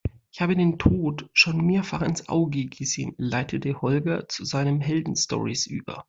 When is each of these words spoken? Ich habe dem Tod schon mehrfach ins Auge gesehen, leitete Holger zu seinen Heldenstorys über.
Ich 0.31 0.41
habe 0.41 0.55
dem 0.57 0.79
Tod 0.79 1.29
schon 1.31 1.63
mehrfach 1.63 2.01
ins 2.01 2.27
Auge 2.27 2.65
gesehen, 2.65 3.13
leitete 3.19 3.83
Holger 3.83 4.27
zu 4.27 4.45
seinen 4.45 4.81
Heldenstorys 4.81 5.67
über. 5.67 5.99